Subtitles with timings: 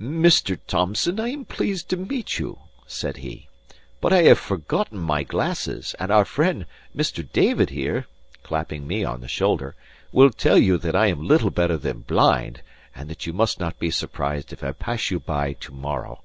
[0.00, 0.56] "Mr.
[0.68, 3.48] Thomson, I am pleased to meet you," said he.
[4.00, 6.66] "But I have forgotten my glasses; and our friend,
[6.96, 7.28] Mr.
[7.32, 8.06] David here"
[8.44, 9.74] (clapping me on the shoulder),
[10.12, 12.60] "will tell you that I am little better than blind,
[12.94, 16.20] and that you must not be surprised if I pass you by to morrow."